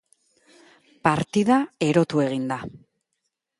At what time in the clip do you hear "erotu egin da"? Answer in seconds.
1.89-2.61